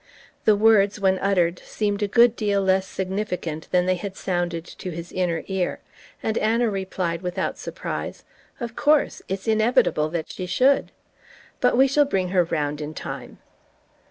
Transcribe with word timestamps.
The 0.45 0.55
words, 0.55 0.99
when 0.99 1.19
uttered, 1.19 1.59
seemed 1.59 2.01
a 2.01 2.07
good 2.07 2.35
deal 2.35 2.59
less 2.63 2.87
significant 2.87 3.69
than 3.69 3.85
they 3.85 3.97
had 3.97 4.15
sounded 4.17 4.65
to 4.65 4.89
his 4.89 5.11
inner 5.11 5.43
ear; 5.45 5.79
and 6.23 6.39
Anna 6.39 6.71
replied 6.71 7.21
without 7.21 7.59
surprise: 7.59 8.23
"Of 8.59 8.75
course. 8.75 9.21
It's 9.27 9.47
inevitable 9.47 10.09
that 10.09 10.31
she 10.31 10.47
should. 10.47 10.91
But 11.59 11.77
we 11.77 11.87
shall 11.87 12.05
bring 12.05 12.29
her 12.29 12.45
round 12.45 12.81
in 12.81 12.95
time." 12.95 13.37